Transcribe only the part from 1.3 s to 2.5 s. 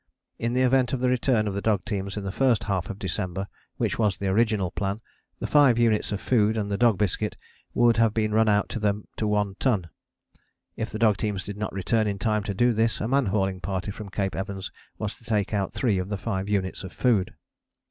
of the dog teams in the